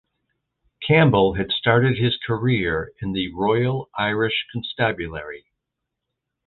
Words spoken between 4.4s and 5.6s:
Constabulary.